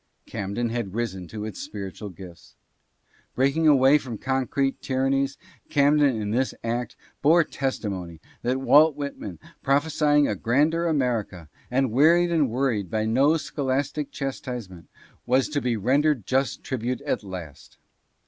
[0.25, 2.55] Camden had risen to its spiritual gifts.
[3.35, 5.37] Breaking away from concrete tyran nies,
[5.69, 12.31] Camden in this act bore testimony that Walt Whitman, prophesying a grander America, and wearied
[12.31, 14.87] and worried by no scholastic chastisement,
[15.27, 17.77] was to be rendered just tribute at last.